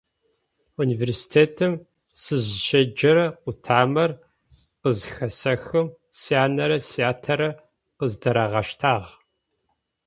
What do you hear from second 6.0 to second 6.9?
сянэрэ